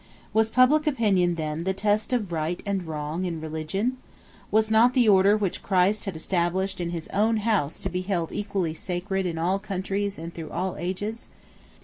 Was 0.33 0.49
public 0.49 0.87
opinion, 0.87 1.35
then, 1.35 1.63
the 1.63 1.75
test 1.75 2.11
of 2.11 2.31
right 2.31 2.59
and 2.65 2.87
wrong 2.87 3.23
in 3.23 3.39
religion? 3.39 3.97
Was 4.49 4.71
not 4.71 4.95
the 4.95 5.07
order 5.07 5.37
which 5.37 5.61
Christ 5.61 6.05
had 6.05 6.15
established 6.15 6.81
in 6.81 6.89
his 6.89 7.07
own 7.09 7.37
house 7.37 7.79
to 7.81 7.89
be 7.89 8.01
held 8.01 8.31
equally 8.31 8.73
sacred 8.73 9.27
in 9.27 9.37
all 9.37 9.59
countries 9.59 10.17
and 10.17 10.33
through 10.33 10.49
all 10.49 10.75
ages? 10.77 11.29